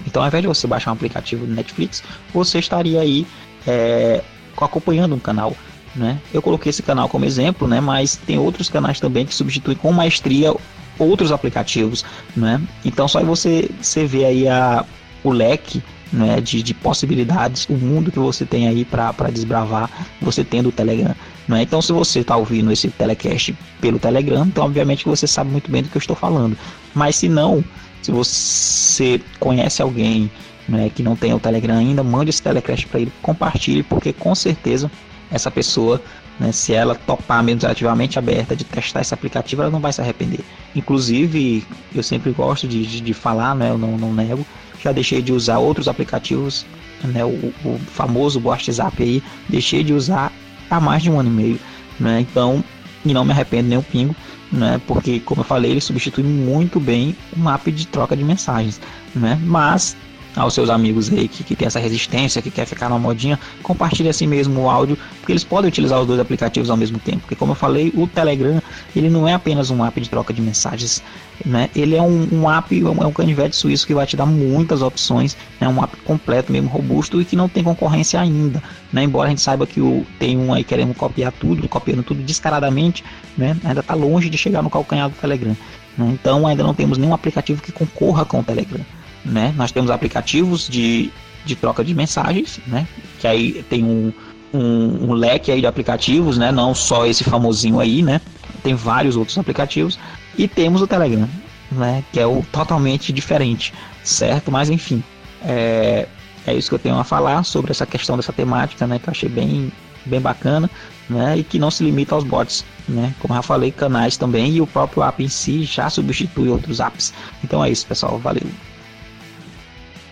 Então, 0.06 0.22
ao 0.22 0.28
invés 0.28 0.42
de 0.42 0.48
você 0.48 0.66
baixar 0.66 0.90
um 0.90 0.94
aplicativo 0.94 1.46
do 1.46 1.52
Netflix, 1.52 2.02
você 2.32 2.58
estaria 2.58 3.00
aí 3.00 3.26
é, 3.66 4.22
acompanhando 4.64 5.14
um 5.14 5.18
canal. 5.18 5.56
Né? 5.94 6.20
Eu 6.32 6.40
coloquei 6.40 6.70
esse 6.70 6.82
canal 6.82 7.08
como 7.08 7.24
exemplo, 7.24 7.66
né? 7.66 7.80
mas 7.80 8.16
tem 8.16 8.38
outros 8.38 8.68
canais 8.68 9.00
também 9.00 9.26
que 9.26 9.34
substituem 9.34 9.76
com 9.76 9.92
maestria 9.92 10.54
outros 10.98 11.32
aplicativos. 11.32 12.04
Né? 12.36 12.60
Então, 12.84 13.08
só 13.08 13.22
você, 13.24 13.68
você 13.80 14.04
vê 14.04 14.24
aí 14.24 14.48
a, 14.48 14.84
o 15.24 15.30
leque 15.30 15.82
né, 16.12 16.40
de, 16.40 16.62
de 16.62 16.74
possibilidades, 16.74 17.66
o 17.68 17.74
mundo 17.74 18.10
que 18.10 18.18
você 18.18 18.44
tem 18.44 18.68
aí 18.68 18.84
para 18.84 19.30
desbravar, 19.32 19.90
você 20.20 20.44
tendo 20.44 20.68
o 20.68 20.72
Telegram. 20.72 21.14
Né? 21.48 21.62
Então, 21.62 21.80
se 21.80 21.92
você 21.92 22.20
está 22.20 22.36
ouvindo 22.36 22.70
esse 22.70 22.88
telecast 22.88 23.56
pelo 23.80 23.98
Telegram, 23.98 24.44
então 24.44 24.64
obviamente 24.64 25.04
você 25.04 25.26
sabe 25.26 25.50
muito 25.50 25.70
bem 25.70 25.82
do 25.82 25.88
que 25.88 25.96
eu 25.96 26.00
estou 26.00 26.16
falando. 26.16 26.56
Mas 26.94 27.16
se 27.16 27.28
não, 27.28 27.64
se 28.02 28.10
você 28.10 29.20
conhece 29.38 29.82
alguém 29.82 30.30
né, 30.70 30.88
que 30.88 31.02
não 31.02 31.16
tem 31.16 31.34
o 31.34 31.40
Telegram 31.40 31.76
ainda, 31.76 32.02
mande 32.02 32.30
esse 32.30 32.40
telecast 32.40 32.86
para 32.86 33.00
ele, 33.00 33.12
compartilhe, 33.20 33.82
porque 33.82 34.12
com 34.12 34.34
certeza 34.34 34.90
essa 35.30 35.50
pessoa, 35.50 36.00
né, 36.38 36.52
se 36.52 36.72
ela 36.72 36.94
topar 36.94 37.42
mesmo 37.42 37.68
ativamente 37.68 38.18
aberta 38.18 38.54
de 38.54 38.64
testar 38.64 39.00
esse 39.00 39.12
aplicativo, 39.12 39.62
ela 39.62 39.70
não 39.70 39.80
vai 39.80 39.92
se 39.92 40.00
arrepender. 40.00 40.40
Inclusive, 40.74 41.66
eu 41.94 42.02
sempre 42.02 42.30
gosto 42.30 42.68
de, 42.68 42.86
de, 42.86 43.00
de 43.00 43.12
falar, 43.12 43.54
né, 43.54 43.70
eu 43.70 43.78
não, 43.78 43.98
não 43.98 44.12
nego, 44.12 44.46
já 44.82 44.92
deixei 44.92 45.20
de 45.20 45.32
usar 45.32 45.58
outros 45.58 45.88
aplicativos, 45.88 46.64
né, 47.02 47.24
o, 47.24 47.52
o 47.64 47.78
famoso 47.88 48.40
WhatsApp 48.42 49.02
aí, 49.02 49.22
deixei 49.48 49.82
de 49.82 49.92
usar 49.92 50.32
há 50.70 50.80
mais 50.80 51.02
de 51.02 51.10
um 51.10 51.18
ano 51.18 51.28
e 51.28 51.32
meio, 51.32 51.60
né, 51.98 52.20
então, 52.20 52.62
e 53.04 53.12
não 53.12 53.24
me 53.24 53.32
arrependo 53.32 53.68
nem 53.68 53.78
um 53.78 53.82
pingo, 53.82 54.14
né, 54.52 54.80
porque, 54.86 55.18
como 55.18 55.40
eu 55.40 55.44
falei, 55.44 55.72
ele 55.72 55.80
substitui 55.80 56.22
muito 56.22 56.78
bem 56.78 57.16
o 57.36 57.40
map 57.40 57.66
de 57.66 57.86
troca 57.88 58.16
de 58.16 58.22
mensagens, 58.22 58.80
né, 59.14 59.38
mas 59.42 59.96
aos 60.36 60.54
seus 60.54 60.70
amigos 60.70 61.12
aí 61.12 61.28
que, 61.28 61.42
que 61.42 61.56
tem 61.56 61.66
essa 61.66 61.78
resistência, 61.78 62.40
que 62.40 62.50
quer 62.50 62.66
ficar 62.66 62.88
na 62.88 62.98
modinha, 62.98 63.38
compartilhe 63.62 64.08
assim 64.08 64.26
mesmo 64.26 64.62
o 64.62 64.70
áudio, 64.70 64.96
porque 65.18 65.32
eles 65.32 65.44
podem 65.44 65.68
utilizar 65.68 66.00
os 66.00 66.06
dois 66.06 66.20
aplicativos 66.20 66.70
ao 66.70 66.76
mesmo 66.76 66.98
tempo. 66.98 67.20
Porque 67.20 67.34
como 67.34 67.52
eu 67.52 67.56
falei, 67.56 67.92
o 67.96 68.06
Telegram 68.06 68.62
ele 68.94 69.10
não 69.10 69.26
é 69.26 69.34
apenas 69.34 69.70
um 69.70 69.84
app 69.84 70.00
de 70.00 70.08
troca 70.08 70.32
de 70.32 70.40
mensagens, 70.40 71.02
né? 71.44 71.68
Ele 71.74 71.96
é 71.96 72.02
um, 72.02 72.28
um 72.32 72.50
app, 72.50 72.80
é 72.80 73.06
um 73.06 73.12
canivete 73.12 73.56
suíço 73.56 73.86
que 73.86 73.94
vai 73.94 74.06
te 74.06 74.16
dar 74.16 74.26
muitas 74.26 74.82
opções, 74.82 75.36
é 75.60 75.64
né? 75.64 75.70
um 75.70 75.82
app 75.82 75.96
completo, 75.98 76.52
mesmo 76.52 76.68
robusto 76.68 77.20
e 77.20 77.24
que 77.24 77.36
não 77.36 77.48
tem 77.48 77.64
concorrência 77.64 78.20
ainda, 78.20 78.62
né? 78.92 79.02
Embora 79.02 79.26
a 79.26 79.30
gente 79.30 79.42
saiba 79.42 79.66
que 79.66 79.80
o, 79.80 80.06
tem 80.18 80.38
um 80.38 80.52
aí 80.52 80.62
querendo 80.62 80.94
copiar 80.94 81.32
tudo, 81.32 81.68
copiando 81.68 82.02
tudo 82.02 82.22
descaradamente, 82.22 83.04
né? 83.36 83.56
Ainda 83.64 83.80
está 83.80 83.94
longe 83.94 84.28
de 84.28 84.38
chegar 84.38 84.62
no 84.62 84.70
calcanhar 84.70 85.08
do 85.08 85.16
Telegram. 85.16 85.56
Né? 85.98 86.10
Então 86.12 86.46
ainda 86.46 86.62
não 86.62 86.74
temos 86.74 86.98
nenhum 86.98 87.14
aplicativo 87.14 87.60
que 87.60 87.72
concorra 87.72 88.24
com 88.24 88.40
o 88.40 88.44
Telegram 88.44 88.84
né? 89.24 89.52
Nós 89.56 89.72
temos 89.72 89.90
aplicativos 89.90 90.68
de, 90.68 91.10
de 91.44 91.56
troca 91.56 91.84
de 91.84 91.94
mensagens, 91.94 92.60
né? 92.66 92.86
Que 93.18 93.26
aí 93.26 93.64
tem 93.68 93.84
um, 93.84 94.12
um, 94.52 95.10
um, 95.10 95.12
leque 95.12 95.50
aí 95.50 95.60
de 95.60 95.66
aplicativos, 95.66 96.38
né? 96.38 96.50
Não 96.50 96.74
só 96.74 97.06
esse 97.06 97.24
famosinho 97.24 97.80
aí, 97.80 98.02
né? 98.02 98.20
Tem 98.62 98.74
vários 98.74 99.16
outros 99.16 99.36
aplicativos 99.38 99.98
e 100.36 100.46
temos 100.48 100.82
o 100.82 100.86
Telegram, 100.86 101.28
né? 101.70 102.04
Que 102.12 102.20
é 102.20 102.26
o 102.26 102.44
totalmente 102.52 103.12
diferente, 103.12 103.72
certo? 104.02 104.50
Mas 104.50 104.70
enfim, 104.70 105.02
é, 105.42 106.06
é 106.46 106.54
isso 106.54 106.68
que 106.68 106.74
eu 106.74 106.78
tenho 106.78 106.98
a 106.98 107.04
falar 107.04 107.42
sobre 107.44 107.70
essa 107.70 107.86
questão 107.86 108.16
dessa 108.16 108.32
temática, 108.32 108.86
né? 108.86 108.98
Que 108.98 109.08
eu 109.08 109.12
achei 109.12 109.28
bem, 109.28 109.72
bem 110.04 110.20
bacana, 110.20 110.70
né? 111.08 111.38
E 111.38 111.44
que 111.44 111.58
não 111.58 111.70
se 111.70 111.84
limita 111.84 112.14
aos 112.14 112.24
bots, 112.24 112.64
né? 112.88 113.14
Como 113.20 113.34
já 113.34 113.42
falei, 113.42 113.70
canais 113.70 114.16
também 114.16 114.52
e 114.52 114.60
o 114.60 114.66
próprio 114.66 115.02
app 115.02 115.22
em 115.22 115.28
si 115.28 115.64
já 115.64 115.88
substitui 115.90 116.48
outros 116.48 116.80
apps. 116.80 117.12
Então 117.44 117.64
é 117.64 117.70
isso, 117.70 117.86
pessoal. 117.86 118.18
Valeu. 118.18 118.46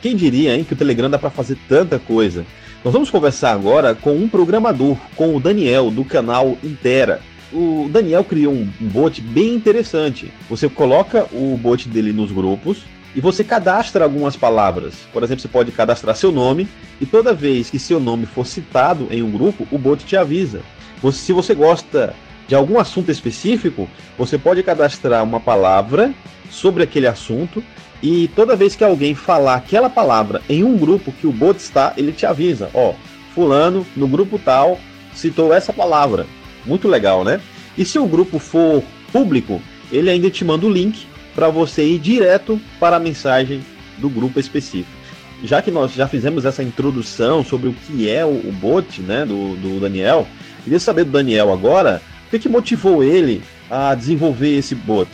Quem 0.01 0.15
diria, 0.15 0.55
hein, 0.55 0.63
que 0.63 0.73
o 0.73 0.77
Telegram 0.77 1.11
dá 1.11 1.19
para 1.19 1.31
fazer 1.31 1.59
tanta 1.69 1.99
coisa? 1.99 2.47
Nós 2.85 2.93
vamos 2.93 3.11
conversar 3.11 3.53
agora 3.53 3.97
com 3.97 4.15
um 4.15 4.29
programador, 4.29 4.97
com 5.17 5.35
o 5.35 5.41
Daniel, 5.41 5.91
do 5.91 6.05
canal 6.05 6.57
Intera. 6.63 7.21
O 7.53 7.89
Daniel 7.91 8.23
criou 8.23 8.53
um 8.53 8.69
bot 8.81 9.21
bem 9.21 9.55
interessante. 9.55 10.31
Você 10.49 10.69
coloca 10.69 11.27
o 11.33 11.59
bot 11.61 11.89
dele 11.89 12.13
nos 12.13 12.31
grupos 12.31 12.83
e 13.17 13.21
você 13.21 13.43
cadastra 13.43 14.05
algumas 14.05 14.37
palavras. 14.37 14.95
Por 15.13 15.25
exemplo, 15.25 15.43
você 15.43 15.49
pode 15.49 15.73
cadastrar 15.73 16.15
seu 16.15 16.31
nome 16.31 16.69
e 17.01 17.07
toda 17.07 17.35
vez 17.35 17.69
que 17.69 17.79
seu 17.79 17.99
nome 17.99 18.27
for 18.27 18.47
citado 18.47 19.09
em 19.11 19.23
um 19.23 19.31
grupo, 19.33 19.67
o 19.73 19.79
bot 19.79 20.05
te 20.05 20.17
avisa. 20.17 20.61
Você, 21.03 21.19
se 21.19 21.33
você 21.33 21.55
gosta 21.55 22.15
de 22.47 22.55
algum 22.55 22.79
assunto 22.79 23.11
específico, 23.11 23.89
você 24.17 24.39
pode 24.39 24.63
cadastrar 24.63 25.25
uma 25.25 25.41
palavra 25.41 26.15
sobre 26.51 26.85
aquele 26.85 27.09
assunto 27.09 27.63
e 28.03 28.29
toda 28.29 28.57
vez 28.57 28.77
que 28.77 28.85
alguém 28.85 29.15
falar 29.15 29.57
aquela 29.57 29.91
palavra 29.91 30.41
em 30.49 30.63
um 30.63 30.77
grupo 30.77 31.13
que 31.13 31.27
o 31.27 31.33
bot 31.33 31.59
está, 31.59 31.93
ele 31.97 32.13
te 32.13 32.25
avisa: 32.25 32.71
ó, 32.73 32.95
Fulano, 33.35 33.87
no 33.97 34.07
grupo 34.07 34.39
tal, 34.39 34.79
citou 35.15 35.53
essa 35.53 35.73
palavra. 35.73 36.27
Muito 36.65 36.87
legal, 36.87 37.25
né? 37.25 37.41
E 37.77 37.85
se 37.85 37.99
o 37.99 38.07
grupo 38.07 38.39
for 38.39 38.83
público, 39.13 39.61
ele 39.91 40.11
ainda 40.11 40.31
te 40.31 40.45
manda 40.45 40.67
o 40.67 40.71
link 40.71 41.07
para 41.35 41.49
você 41.49 41.85
ir 41.85 41.99
direto 41.99 42.61
para 42.79 42.97
a 42.97 43.01
mensagem 43.01 43.65
do 43.99 44.09
grupo 44.09 44.39
específico. 44.39 44.99
Já 45.45 45.63
que 45.63 45.71
nós 45.71 45.93
já 45.93 46.09
fizemos 46.09 46.45
essa 46.45 46.63
introdução 46.63 47.45
sobre 47.45 47.69
o 47.69 47.73
que 47.73 48.11
é 48.11 48.25
o, 48.25 48.53
bot 48.61 49.01
né, 49.01 49.25
do, 49.25 49.55
do 49.55 49.81
Daniel, 49.81 50.27
queria 50.65 50.81
saber 50.81 51.05
do 51.05 51.13
Daniel 51.13 51.53
agora 51.53 52.03
o 52.27 52.31
que, 52.31 52.41
que 52.41 52.49
motivou 52.49 53.05
ele 53.05 53.41
a 53.71 53.95
desenvolver 53.95 54.57
esse 54.57 54.75
bot. 54.75 55.09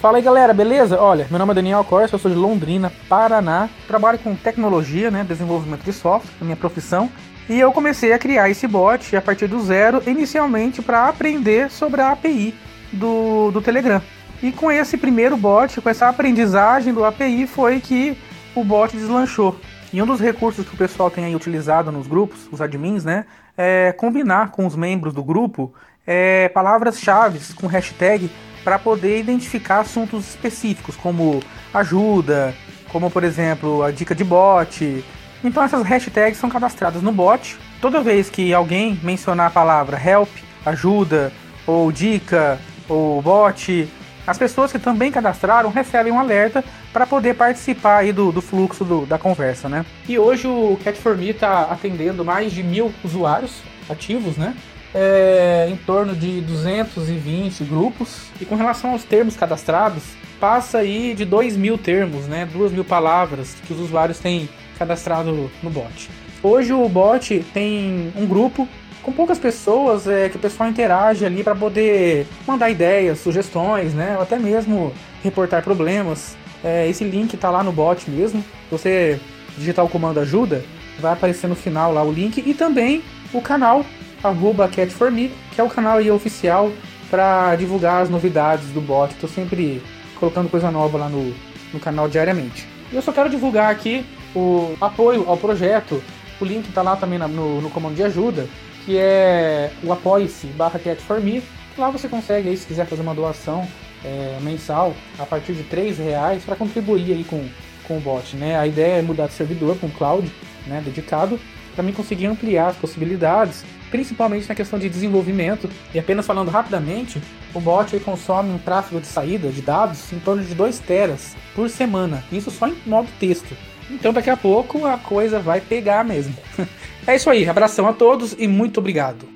Fala 0.00 0.18
aí 0.18 0.22
galera, 0.22 0.54
beleza? 0.54 1.00
Olha, 1.00 1.26
meu 1.28 1.40
nome 1.40 1.50
é 1.50 1.54
Daniel 1.56 1.82
Corsa, 1.82 2.14
eu 2.14 2.20
sou 2.20 2.30
de 2.30 2.36
Londrina, 2.36 2.92
Paraná. 3.08 3.68
Trabalho 3.88 4.16
com 4.20 4.32
tecnologia, 4.32 5.10
né, 5.10 5.24
desenvolvimento 5.24 5.82
de 5.82 5.92
software, 5.92 6.30
minha 6.40 6.54
profissão. 6.54 7.10
E 7.48 7.58
eu 7.58 7.72
comecei 7.72 8.12
a 8.12 8.18
criar 8.18 8.48
esse 8.48 8.64
bot 8.68 9.16
a 9.16 9.20
partir 9.20 9.48
do 9.48 9.60
zero, 9.60 10.00
inicialmente 10.06 10.80
para 10.80 11.08
aprender 11.08 11.68
sobre 11.68 12.00
a 12.00 12.12
API 12.12 12.54
do, 12.92 13.50
do 13.50 13.60
Telegram. 13.60 14.00
E 14.40 14.52
com 14.52 14.70
esse 14.70 14.96
primeiro 14.96 15.36
bot, 15.36 15.80
com 15.80 15.90
essa 15.90 16.08
aprendizagem 16.08 16.94
do 16.94 17.04
API, 17.04 17.48
foi 17.48 17.80
que 17.80 18.16
o 18.54 18.62
bot 18.62 18.96
deslanchou. 18.96 19.58
E 19.92 20.00
um 20.00 20.06
dos 20.06 20.20
recursos 20.20 20.64
que 20.64 20.74
o 20.76 20.78
pessoal 20.78 21.10
tem 21.10 21.24
aí 21.24 21.34
utilizado 21.34 21.90
nos 21.90 22.06
grupos, 22.06 22.48
os 22.52 22.60
admins, 22.60 23.04
né, 23.04 23.24
é 23.56 23.90
combinar 23.90 24.52
com 24.52 24.64
os 24.64 24.76
membros 24.76 25.12
do 25.12 25.24
grupo 25.24 25.74
é, 26.06 26.48
palavras-chave 26.50 27.40
com 27.54 27.66
hashtag 27.66 28.30
para 28.64 28.78
poder 28.78 29.18
identificar 29.18 29.80
assuntos 29.80 30.28
específicos, 30.28 30.96
como 30.96 31.40
ajuda, 31.72 32.54
como 32.88 33.10
por 33.10 33.24
exemplo 33.24 33.82
a 33.82 33.90
dica 33.90 34.14
de 34.14 34.24
bot. 34.24 35.04
Então 35.42 35.62
essas 35.62 35.82
hashtags 35.82 36.38
são 36.38 36.50
cadastradas 36.50 37.02
no 37.02 37.12
bot. 37.12 37.56
Toda 37.80 38.00
vez 38.00 38.28
que 38.28 38.52
alguém 38.52 38.98
mencionar 39.02 39.46
a 39.46 39.50
palavra 39.50 40.00
help, 40.02 40.30
ajuda, 40.66 41.32
ou 41.66 41.92
dica, 41.92 42.58
ou 42.88 43.22
bot, 43.22 43.88
as 44.28 44.36
pessoas 44.36 44.70
que 44.70 44.78
também 44.78 45.10
cadastraram 45.10 45.70
recebem 45.70 46.12
um 46.12 46.18
alerta 46.18 46.62
para 46.92 47.06
poder 47.06 47.34
participar 47.34 47.98
aí 47.98 48.12
do, 48.12 48.30
do 48.30 48.42
fluxo 48.42 48.84
do, 48.84 49.06
da 49.06 49.16
conversa, 49.16 49.70
né? 49.70 49.86
E 50.06 50.18
hoje 50.18 50.46
o 50.46 50.78
Cat4Me 50.84 51.30
está 51.30 51.62
atendendo 51.62 52.22
mais 52.22 52.52
de 52.52 52.62
mil 52.62 52.92
usuários 53.02 53.62
ativos, 53.88 54.36
né? 54.36 54.54
É, 54.94 55.68
em 55.70 55.76
torno 55.76 56.14
de 56.14 56.40
220 56.42 57.64
grupos. 57.64 58.26
E 58.40 58.44
com 58.44 58.54
relação 58.54 58.92
aos 58.92 59.04
termos 59.04 59.36
cadastrados, 59.36 60.02
passa 60.40 60.78
aí 60.78 61.14
de 61.14 61.24
2 61.24 61.56
mil 61.56 61.76
termos, 61.76 62.26
né? 62.26 62.48
2 62.52 62.72
mil 62.72 62.84
palavras 62.84 63.56
que 63.66 63.72
os 63.72 63.80
usuários 63.80 64.18
têm 64.18 64.48
cadastrado 64.78 65.50
no 65.62 65.70
bot. 65.70 66.10
Hoje 66.42 66.72
o 66.72 66.88
bot 66.88 67.44
tem 67.52 68.12
um 68.16 68.26
grupo 68.26 68.68
com 69.02 69.12
poucas 69.12 69.38
pessoas 69.38 70.06
é, 70.06 70.28
que 70.28 70.36
o 70.36 70.40
pessoal 70.40 70.68
interage 70.68 71.24
ali 71.24 71.42
para 71.42 71.54
poder 71.54 72.26
mandar 72.46 72.70
ideias, 72.70 73.18
sugestões, 73.18 73.94
né? 73.94 74.14
Ou 74.16 74.22
até 74.22 74.38
mesmo 74.38 74.92
reportar 75.22 75.62
problemas. 75.62 76.36
É, 76.62 76.88
esse 76.88 77.04
link 77.04 77.34
está 77.34 77.50
lá 77.50 77.62
no 77.62 77.72
bot 77.72 78.08
mesmo. 78.10 78.44
Você 78.70 79.18
digitar 79.56 79.84
o 79.84 79.88
comando 79.88 80.20
ajuda, 80.20 80.62
vai 81.00 81.12
aparecer 81.12 81.48
no 81.48 81.56
final 81.56 81.92
lá 81.92 82.02
o 82.02 82.12
link 82.12 82.42
e 82.44 82.54
também 82.54 83.02
o 83.32 83.40
canal 83.40 83.84
arroba 84.22 84.68
cat4me, 84.68 85.30
que 85.52 85.60
é 85.60 85.64
o 85.64 85.68
canal 85.68 85.98
aí 85.98 86.10
oficial 86.10 86.70
para 87.10 87.54
divulgar 87.56 88.02
as 88.02 88.10
novidades 88.10 88.66
do 88.68 88.80
bot. 88.80 89.12
Estou 89.12 89.28
sempre 89.28 89.82
colocando 90.18 90.50
coisa 90.50 90.70
nova 90.70 90.98
lá 90.98 91.08
no, 91.08 91.34
no 91.72 91.80
canal 91.80 92.08
diariamente. 92.08 92.66
E 92.92 92.96
eu 92.96 93.02
só 93.02 93.12
quero 93.12 93.30
divulgar 93.30 93.70
aqui 93.70 94.04
o 94.34 94.76
apoio 94.80 95.28
ao 95.28 95.36
projeto. 95.36 96.02
O 96.40 96.44
link 96.44 96.68
está 96.68 96.82
lá 96.82 96.96
também 96.96 97.18
no, 97.18 97.60
no 97.60 97.70
comando 97.70 97.94
de 97.94 98.02
ajuda, 98.02 98.46
que 98.84 98.96
é 98.96 99.70
o 99.82 99.92
apoie-se 99.92 100.46
barra 100.48 100.78
cat4me. 100.78 101.42
Lá 101.76 101.90
você 101.90 102.08
consegue, 102.08 102.48
aí, 102.48 102.56
se 102.56 102.66
quiser 102.66 102.86
fazer 102.86 103.02
uma 103.02 103.14
doação 103.14 103.66
é, 104.04 104.38
mensal 104.42 104.94
a 105.18 105.24
partir 105.24 105.52
de 105.52 105.62
R$ 105.62 105.92
reais 105.92 106.44
para 106.44 106.56
contribuir 106.56 107.12
aí 107.12 107.24
com, 107.24 107.46
com 107.86 107.98
o 107.98 108.00
bot. 108.00 108.36
Né? 108.36 108.58
A 108.58 108.66
ideia 108.66 108.98
é 108.98 109.02
mudar 109.02 109.26
de 109.26 109.34
servidor 109.34 109.76
para 109.76 109.86
um 109.86 109.90
cloud 109.90 110.30
né, 110.66 110.82
dedicado 110.84 111.38
para 111.74 111.84
mim 111.84 111.92
conseguir 111.92 112.26
ampliar 112.26 112.70
as 112.70 112.76
possibilidades 112.76 113.64
principalmente 113.90 114.48
na 114.48 114.54
questão 114.54 114.78
de 114.78 114.88
desenvolvimento. 114.88 115.68
E 115.94 115.98
apenas 115.98 116.26
falando 116.26 116.50
rapidamente, 116.50 117.20
o 117.54 117.60
bot 117.60 117.98
consome 118.00 118.50
um 118.50 118.58
tráfego 118.58 119.00
de 119.00 119.06
saída 119.06 119.48
de 119.48 119.62
dados 119.62 120.12
em 120.12 120.18
torno 120.18 120.42
de 120.42 120.54
2 120.54 120.78
teras 120.80 121.36
por 121.54 121.68
semana, 121.68 122.24
isso 122.30 122.50
só 122.50 122.68
em 122.68 122.76
modo 122.86 123.08
texto. 123.18 123.56
Então 123.90 124.12
daqui 124.12 124.30
a 124.30 124.36
pouco 124.36 124.86
a 124.86 124.98
coisa 124.98 125.40
vai 125.40 125.60
pegar 125.60 126.04
mesmo. 126.04 126.34
é 127.06 127.16
isso 127.16 127.30
aí, 127.30 127.48
abração 127.48 127.86
a 127.88 127.92
todos 127.92 128.34
e 128.38 128.46
muito 128.46 128.78
obrigado. 128.78 129.26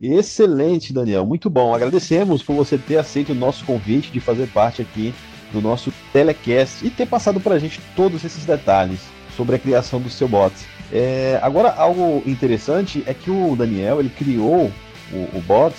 Excelente, 0.00 0.92
Daniel, 0.92 1.24
muito 1.24 1.48
bom. 1.48 1.74
Agradecemos 1.74 2.42
por 2.42 2.54
você 2.54 2.76
ter 2.76 2.98
aceito 2.98 3.32
o 3.32 3.34
nosso 3.34 3.64
convite 3.64 4.10
de 4.10 4.20
fazer 4.20 4.48
parte 4.48 4.82
aqui 4.82 5.14
do 5.52 5.62
nosso 5.62 5.92
telecast 6.12 6.84
e 6.84 6.90
ter 6.90 7.06
passado 7.06 7.40
para 7.40 7.54
a 7.54 7.58
gente 7.58 7.80
todos 7.94 8.24
esses 8.24 8.44
detalhes 8.44 9.00
sobre 9.36 9.56
a 9.56 9.58
criação 9.58 10.00
do 10.00 10.10
seu 10.10 10.28
bot. 10.28 10.52
É, 10.94 11.40
agora, 11.42 11.74
algo 11.76 12.22
interessante 12.24 13.02
é 13.04 13.12
que 13.12 13.28
o 13.28 13.56
Daniel 13.56 13.98
ele 13.98 14.10
criou 14.10 14.70
o, 15.12 15.16
o 15.36 15.42
bot 15.44 15.74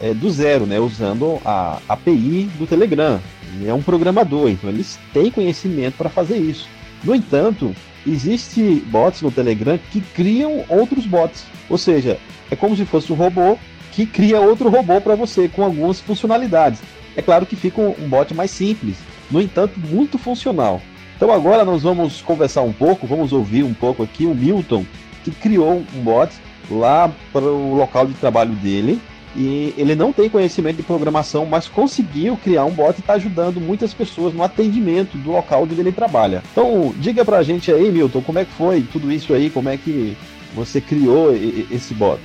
é, 0.00 0.14
do 0.14 0.30
zero, 0.30 0.64
né, 0.64 0.78
usando 0.78 1.40
a 1.44 1.80
API 1.88 2.48
do 2.56 2.68
Telegram. 2.68 3.20
Ele 3.56 3.68
é 3.68 3.74
um 3.74 3.82
programador, 3.82 4.48
então 4.48 4.70
eles 4.70 4.96
têm 5.12 5.28
conhecimento 5.28 5.96
para 5.96 6.08
fazer 6.08 6.36
isso. 6.36 6.68
No 7.02 7.16
entanto, 7.16 7.74
existe 8.06 8.82
bots 8.86 9.22
no 9.22 9.32
Telegram 9.32 9.76
que 9.90 10.00
criam 10.00 10.64
outros 10.68 11.04
bots. 11.04 11.44
Ou 11.68 11.76
seja, 11.76 12.16
é 12.48 12.54
como 12.54 12.76
se 12.76 12.84
fosse 12.84 13.12
um 13.12 13.16
robô 13.16 13.58
que 13.90 14.06
cria 14.06 14.40
outro 14.40 14.68
robô 14.68 15.00
para 15.00 15.16
você 15.16 15.48
com 15.48 15.64
algumas 15.64 15.98
funcionalidades. 15.98 16.80
É 17.16 17.22
claro 17.22 17.44
que 17.44 17.56
fica 17.56 17.80
um 17.80 18.08
bot 18.08 18.32
mais 18.34 18.52
simples, 18.52 18.98
no 19.28 19.42
entanto, 19.42 19.80
muito 19.80 20.16
funcional. 20.16 20.80
Então 21.20 21.30
agora 21.30 21.66
nós 21.66 21.82
vamos 21.82 22.22
conversar 22.22 22.62
um 22.62 22.72
pouco, 22.72 23.06
vamos 23.06 23.30
ouvir 23.30 23.62
um 23.62 23.74
pouco 23.74 24.02
aqui 24.02 24.24
o 24.24 24.34
Milton, 24.34 24.86
que 25.22 25.30
criou 25.30 25.84
um 25.94 26.00
bot 26.02 26.32
lá 26.70 27.12
para 27.30 27.44
o 27.44 27.74
local 27.74 28.06
de 28.06 28.14
trabalho 28.14 28.52
dele. 28.54 28.98
e 29.36 29.74
ele 29.76 29.94
não 29.94 30.14
tem 30.14 30.30
conhecimento 30.30 30.78
de 30.78 30.82
programação, 30.82 31.44
mas 31.44 31.68
conseguiu 31.68 32.38
criar 32.38 32.64
um 32.64 32.70
bot 32.70 32.96
e 32.96 33.00
está 33.00 33.12
ajudando 33.12 33.60
muitas 33.60 33.92
pessoas 33.92 34.32
no 34.32 34.42
atendimento 34.42 35.18
do 35.18 35.32
local 35.32 35.64
onde 35.64 35.78
ele 35.78 35.92
trabalha. 35.92 36.42
Então, 36.52 36.94
diga 36.96 37.22
pra 37.22 37.42
gente 37.42 37.70
aí, 37.70 37.92
Milton, 37.92 38.22
como 38.22 38.38
é 38.38 38.46
que 38.46 38.52
foi 38.52 38.80
tudo 38.90 39.12
isso 39.12 39.34
aí, 39.34 39.50
como 39.50 39.68
é 39.68 39.76
que 39.76 40.16
você 40.54 40.80
criou 40.80 41.34
esse 41.70 41.92
bot? 41.92 42.18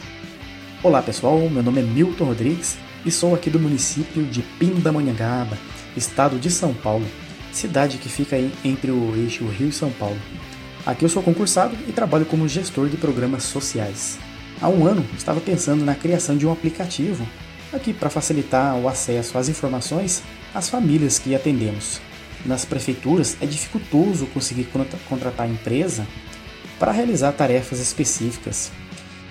Olá 0.82 1.02
pessoal, 1.02 1.38
meu 1.50 1.62
nome 1.62 1.82
é 1.82 1.84
Milton 1.84 2.24
Rodrigues 2.24 2.78
e 3.06 3.12
sou 3.12 3.36
aqui 3.36 3.50
do 3.50 3.60
município 3.60 4.24
de 4.24 4.42
Pindamonhangaba, 4.42 5.58
estado 5.98 6.40
de 6.40 6.50
São 6.50 6.74
Paulo, 6.74 7.06
cidade 7.56 7.98
que 7.98 8.10
fica 8.10 8.38
entre 8.64 8.92
o 8.92 9.16
eixo 9.16 9.46
Rio 9.48 9.70
e 9.70 9.72
São 9.72 9.90
Paulo. 9.92 10.20
Aqui 10.86 11.06
eu 11.06 11.10
sou 11.10 11.24
concursado 11.24 11.76
e 11.88 11.92
trabalho 11.92 12.26
como 12.26 12.48
gestor 12.48 12.90
de 12.90 12.98
programas 12.98 13.44
sociais. 13.44 14.20
Há 14.62 14.70
um 14.70 14.86
ano 14.86 15.06
estava 15.18 15.40
pensando 15.42 15.84
na 15.84 15.96
criação 15.96 16.38
de 16.38 16.46
um 16.46 16.52
aplicativo 16.52 17.28
aqui 17.74 17.94
para 17.94 18.10
facilitar 18.10 18.78
o 18.78 18.88
acesso 18.88 19.38
às 19.38 19.50
informações 19.50 20.22
às 20.54 20.70
famílias 20.70 21.20
que 21.20 21.36
atendemos. 21.36 22.00
Nas 22.46 22.64
prefeituras 22.64 23.36
é 23.42 23.46
dificultoso 23.46 24.28
conseguir 24.28 24.68
contratar 25.10 25.50
empresa 25.50 26.06
para 26.78 26.92
realizar 26.92 27.32
tarefas 27.32 27.80
específicas. 27.80 28.72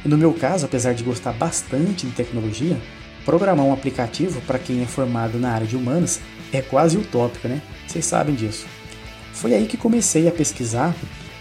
E 0.04 0.08
no 0.08 0.18
meu 0.18 0.32
caso, 0.34 0.66
apesar 0.66 0.94
de 0.94 1.04
gostar 1.04 1.32
bastante 1.32 2.06
de 2.06 2.12
tecnologia, 2.12 2.76
programar 3.24 3.64
um 3.64 3.72
aplicativo 3.72 4.40
para 4.42 4.58
quem 4.58 4.82
é 4.82 4.86
formado 4.86 5.38
na 5.38 5.52
área 5.52 5.66
de 5.66 5.76
humanas 5.76 6.20
é 6.52 6.60
quase 6.60 6.98
utópico, 6.98 7.48
né? 7.48 7.62
Vocês 7.86 8.04
sabem 8.04 8.34
disso. 8.34 8.66
Foi 9.32 9.54
aí 9.54 9.66
que 9.66 9.76
comecei 9.76 10.28
a 10.28 10.32
pesquisar 10.32 10.94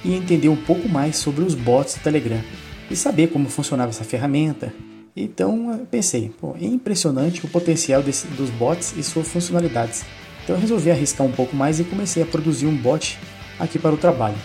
e 0.03 0.13
entender 0.13 0.49
um 0.49 0.55
pouco 0.55 0.89
mais 0.89 1.15
sobre 1.15 1.43
os 1.43 1.55
bots 1.55 1.95
do 1.95 2.01
Telegram 2.01 2.41
e 2.89 2.95
saber 2.95 3.27
como 3.27 3.49
funcionava 3.49 3.91
essa 3.91 4.03
ferramenta. 4.03 4.73
Então 5.15 5.71
eu 5.71 5.85
pensei, 5.85 6.31
pô, 6.39 6.55
é 6.59 6.65
impressionante 6.65 7.45
o 7.45 7.47
potencial 7.47 8.01
desse, 8.01 8.27
dos 8.27 8.49
bots 8.49 8.95
e 8.97 9.03
suas 9.03 9.27
funcionalidades. 9.27 10.03
Então 10.43 10.55
eu 10.55 10.61
resolvi 10.61 10.91
arriscar 10.91 11.25
um 11.25 11.31
pouco 11.31 11.55
mais 11.55 11.79
e 11.79 11.83
comecei 11.83 12.23
a 12.23 12.25
produzir 12.25 12.65
um 12.65 12.75
bot 12.75 13.17
aqui 13.59 13.77
para 13.77 13.93
o 13.93 13.97
trabalho. 13.97 14.35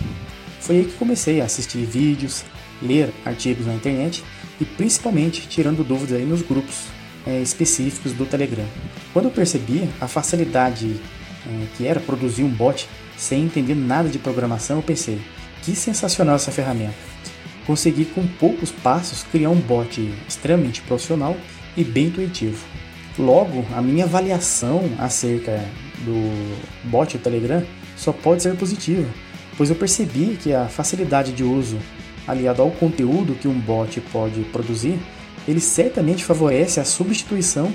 Foi 0.61 0.77
aí 0.77 0.85
que 0.85 0.93
comecei 0.93 1.41
a 1.41 1.45
assistir 1.45 1.85
vídeos, 1.85 2.45
ler 2.83 3.13
artigos 3.25 3.67
na 3.67 3.75
internet 3.75 4.23
e 4.61 4.65
principalmente 4.65 5.49
tirando 5.49 5.83
dúvidas 5.83 6.19
aí 6.19 6.25
nos 6.25 6.43
grupos 6.43 6.85
é, 7.27 7.41
específicos 7.41 8.13
do 8.13 8.27
Telegram. 8.27 8.67
Quando 9.13 9.27
eu 9.27 9.31
percebi 9.31 9.89
a 10.01 10.07
facilidade 10.07 11.01
que 11.77 11.87
era 11.87 12.01
produzir 12.01 12.43
um 12.43 12.51
bot 12.51 12.89
sem 13.17 13.45
entender 13.45 13.75
nada 13.75 14.09
de 14.09 14.19
programação, 14.19 14.77
eu 14.77 14.83
pensei, 14.83 15.21
que 15.63 15.75
sensacional 15.75 16.37
essa 16.37 16.53
ferramenta 16.53 17.09
consegui 17.69 18.07
com 18.07 18.27
poucos 18.27 18.71
passos 18.71 19.25
criar 19.25 19.51
um 19.51 19.61
bot 19.61 20.01
extremamente 20.27 20.81
profissional 20.81 21.37
e 21.77 21.85
bem 21.85 22.07
intuitivo. 22.07 22.67
Logo, 23.19 23.63
a 23.77 23.83
minha 23.83 24.05
avaliação 24.05 24.89
acerca 24.99 25.63
do 25.99 26.89
bot 26.89 27.19
do 27.19 27.23
Telegram 27.23 27.63
só 27.95 28.11
pode 28.11 28.43
ser 28.43 28.57
positiva, 28.57 29.07
pois 29.57 29.69
eu 29.69 29.77
percebi 29.77 30.39
que 30.43 30.55
a 30.55 30.67
facilidade 30.67 31.33
de 31.33 31.45
uso 31.45 31.79
aliado 32.27 32.63
ao 32.63 32.71
conteúdo 32.71 33.35
que 33.35 33.47
um 33.47 33.59
bot 33.59 34.01
pode 34.13 34.41
produzir, 34.45 34.99
ele 35.47 35.61
certamente 35.61 36.25
favorece 36.25 36.81
a 36.81 36.85
substituição 36.85 37.71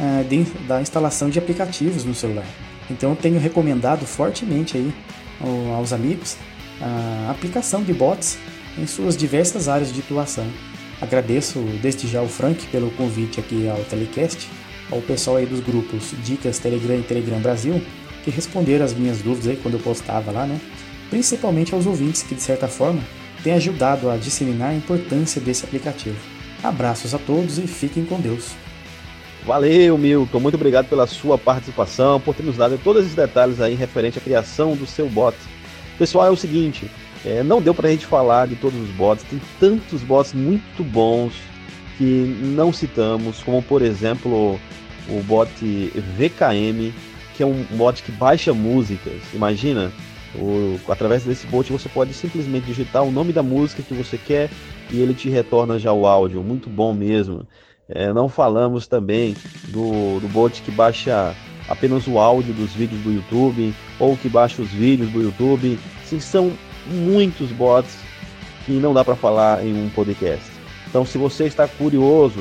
ah, 0.00 0.24
de, 0.28 0.42
da 0.66 0.80
instalação 0.80 1.30
de 1.30 1.38
aplicativos 1.38 2.04
no 2.04 2.14
celular. 2.14 2.46
Então 2.90 3.10
eu 3.10 3.16
tenho 3.16 3.38
recomendado 3.38 4.06
fortemente 4.06 4.76
aí 4.76 4.92
aos 5.76 5.92
amigos 5.92 6.36
a 6.80 7.30
aplicação 7.30 7.82
de 7.82 7.92
bots 7.92 8.38
em 8.78 8.86
suas 8.86 9.16
diversas 9.16 9.68
áreas 9.68 9.92
de 9.92 10.00
atuação. 10.00 10.46
Agradeço 11.00 11.60
desde 11.82 12.06
já 12.06 12.20
ao 12.20 12.28
Frank 12.28 12.66
pelo 12.68 12.90
convite 12.92 13.40
aqui 13.40 13.68
ao 13.68 13.82
Telecast, 13.84 14.48
ao 14.90 15.00
pessoal 15.02 15.36
aí 15.36 15.46
dos 15.46 15.60
grupos 15.60 16.14
Dicas 16.24 16.58
Telegram 16.58 16.98
e 16.98 17.02
Telegram 17.02 17.38
Brasil, 17.40 17.82
que 18.24 18.30
responderam 18.30 18.84
as 18.84 18.94
minhas 18.94 19.18
dúvidas 19.18 19.48
aí 19.48 19.56
quando 19.56 19.74
eu 19.74 19.80
postava 19.80 20.30
lá, 20.30 20.46
né? 20.46 20.58
Principalmente 21.10 21.74
aos 21.74 21.86
ouvintes 21.86 22.22
que 22.22 22.34
de 22.34 22.42
certa 22.42 22.66
forma 22.66 23.00
têm 23.42 23.52
ajudado 23.52 24.10
a 24.10 24.16
disseminar 24.16 24.70
a 24.70 24.74
importância 24.74 25.40
desse 25.40 25.64
aplicativo. 25.64 26.16
Abraços 26.62 27.14
a 27.14 27.18
todos 27.18 27.58
e 27.58 27.66
fiquem 27.66 28.04
com 28.04 28.20
Deus. 28.20 28.52
Valeu, 29.46 29.96
Milton. 29.96 30.40
Muito 30.40 30.56
obrigado 30.56 30.88
pela 30.88 31.06
sua 31.06 31.38
participação, 31.38 32.20
por 32.20 32.34
ter 32.34 32.42
nos 32.42 32.56
dado 32.56 32.76
todos 32.82 33.02
esses 33.02 33.14
detalhes 33.14 33.60
aí 33.60 33.76
referente 33.76 34.18
à 34.18 34.20
criação 34.20 34.74
do 34.74 34.86
seu 34.86 35.08
bot. 35.08 35.36
Pessoal, 35.96 36.26
é 36.26 36.30
o 36.30 36.36
seguinte, 36.36 36.90
é, 37.24 37.44
não 37.44 37.62
deu 37.62 37.72
pra 37.72 37.88
gente 37.88 38.04
falar 38.04 38.48
de 38.48 38.56
todos 38.56 38.78
os 38.78 38.90
bots, 38.96 39.24
tem 39.30 39.40
tantos 39.60 40.02
bots 40.02 40.32
muito 40.34 40.82
bons 40.82 41.32
que 41.96 42.36
não 42.42 42.72
citamos, 42.72 43.40
como 43.44 43.62
por 43.62 43.82
exemplo 43.82 44.58
o 45.08 45.22
bot 45.22 45.48
VKM, 46.18 46.92
que 47.36 47.42
é 47.44 47.46
um 47.46 47.62
bot 47.70 48.02
que 48.02 48.10
baixa 48.10 48.52
músicas. 48.52 49.22
Imagina, 49.32 49.92
o, 50.34 50.78
através 50.88 51.22
desse 51.22 51.46
bot 51.46 51.72
você 51.72 51.88
pode 51.88 52.12
simplesmente 52.14 52.66
digitar 52.66 53.04
o 53.04 53.12
nome 53.12 53.32
da 53.32 53.44
música 53.44 53.80
que 53.80 53.94
você 53.94 54.18
quer 54.18 54.50
e 54.90 55.00
ele 55.00 55.14
te 55.14 55.30
retorna 55.30 55.78
já 55.78 55.92
o 55.92 56.04
áudio, 56.04 56.42
muito 56.42 56.68
bom 56.68 56.92
mesmo. 56.92 57.46
É, 57.88 58.12
não 58.12 58.28
falamos 58.28 58.86
também 58.86 59.36
do, 59.68 60.18
do 60.20 60.28
bot 60.28 60.60
que 60.62 60.70
baixa 60.70 61.34
apenas 61.68 62.06
o 62.06 62.18
áudio 62.18 62.52
dos 62.52 62.72
vídeos 62.72 63.00
do 63.02 63.12
YouTube 63.12 63.74
ou 63.98 64.16
que 64.16 64.28
baixa 64.28 64.60
os 64.60 64.70
vídeos 64.70 65.10
do 65.10 65.22
YouTube. 65.22 65.78
Sim, 66.04 66.20
são 66.20 66.52
muitos 66.86 67.50
bots 67.52 67.96
que 68.64 68.72
não 68.72 68.92
dá 68.92 69.04
para 69.04 69.14
falar 69.14 69.64
em 69.64 69.72
um 69.72 69.88
podcast. 69.90 70.44
Então, 70.88 71.04
se 71.04 71.16
você 71.16 71.44
está 71.44 71.68
curioso 71.68 72.40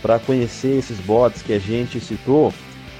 para 0.00 0.18
conhecer 0.18 0.78
esses 0.78 0.98
bots 1.00 1.42
que 1.42 1.52
a 1.52 1.58
gente 1.58 2.00
citou, 2.00 2.52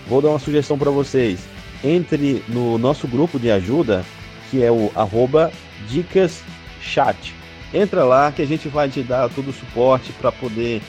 vou 0.07 0.21
dar 0.21 0.31
uma 0.31 0.39
sugestão 0.39 0.79
para 0.79 0.91
vocês. 0.91 1.41
Entre 1.85 2.43
no 2.49 2.79
nosso 2.79 3.07
grupo 3.07 3.39
de 3.39 3.51
ajuda, 3.51 4.05
que 4.51 4.63
é 4.63 4.71
o 4.71 4.91
arroba 4.95 5.51
Dicas 5.89 6.43
Chat. 6.81 7.35
Entra 7.73 8.05
lá 8.05 8.33
que 8.33 8.43
a 8.43 8.47
gente 8.47 8.69
vai 8.69 8.89
te 8.89 9.03
dar 9.03 9.29
todo 9.29 9.51
o 9.51 9.53
suporte 9.53 10.13
para 10.13 10.33
poder 10.33 10.83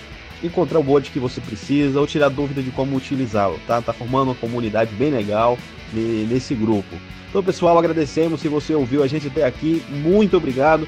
encontrar 0.43 0.80
o 0.80 0.84
bot 0.84 1.10
que 1.10 1.19
você 1.19 1.41
precisa 1.41 2.00
ou 2.00 2.08
tirar 2.08 2.30
dúvida 2.30 2.62
de 2.62 2.71
como 2.71 2.95
utilizá-lo, 2.95 3.60
tá? 3.65 3.82
Tá 3.82 3.93
formando 3.93 4.30
uma 4.30 4.36
comunidade 4.36 4.93
bem 4.95 5.12
legal 5.12 5.58
nesse 5.93 6.54
grupo. 6.54 6.95
Então, 7.30 7.43
pessoal, 7.43 7.78
agradecemos 7.78 8.41
se 8.41 8.47
você 8.47 8.73
ouviu 8.73 9.04
a 9.04 9.08
gente 9.08 9.28
até 9.28 9.43
aqui. 9.43 9.84
Muito 9.89 10.38
obrigado. 10.38 10.88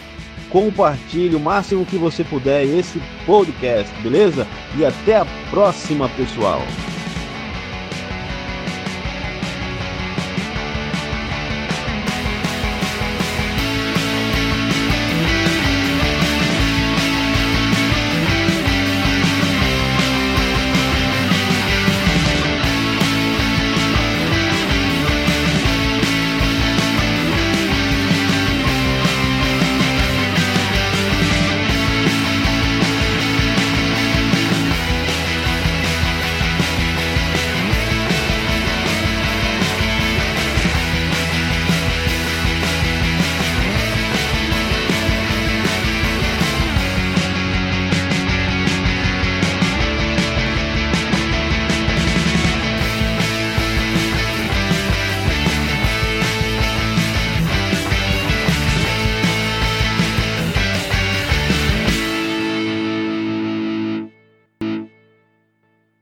Compartilhe 0.50 1.36
o 1.36 1.40
máximo 1.40 1.86
que 1.86 1.98
você 1.98 2.24
puder 2.24 2.64
esse 2.64 3.02
podcast, 3.26 3.94
beleza? 4.02 4.48
E 4.78 4.86
até 4.86 5.18
a 5.18 5.28
próxima, 5.52 6.10
pessoal. 6.10 6.62